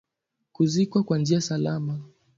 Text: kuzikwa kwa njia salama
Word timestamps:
kuzikwa 0.53 1.03
kwa 1.03 1.17
njia 1.17 1.41
salama 1.41 1.99